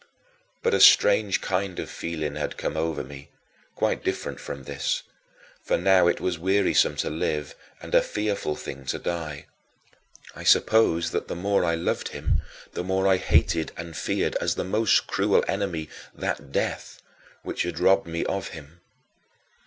[0.63, 3.29] But a strange kind of feeling had come over me,
[3.75, 5.03] quite different from this,
[5.63, 9.45] for now it was wearisome to live and a fearful thing to die.
[10.35, 12.41] I suppose that the more I loved him
[12.73, 16.99] the more I hated and feared, as the most cruel enemy, that death
[17.43, 18.81] which had robbed me of him.